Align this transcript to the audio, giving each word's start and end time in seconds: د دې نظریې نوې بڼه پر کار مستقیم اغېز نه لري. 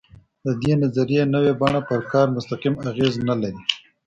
د 0.45 0.47
دې 0.61 0.73
نظریې 0.83 1.23
نوې 1.35 1.53
بڼه 1.61 1.81
پر 1.87 1.99
کار 2.11 2.27
مستقیم 2.35 2.75
اغېز 2.89 3.13
نه 3.29 3.35
لري. 3.41 3.61